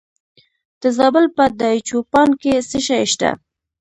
[0.81, 3.29] د زابل په دایچوپان کې څه شی شته؟